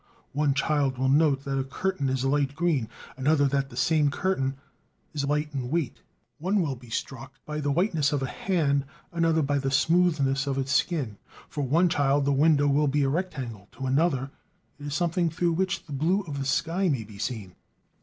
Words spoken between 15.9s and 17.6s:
blue of the sky may be seen.